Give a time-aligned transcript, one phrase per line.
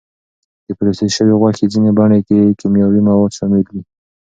[0.65, 3.81] د پروسس شوې غوښې ځینې بڼې کې کیمیاوي مواد شامل وي.